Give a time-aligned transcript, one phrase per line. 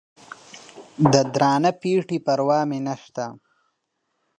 [1.13, 3.25] د درانه پېټي پروا مې نسته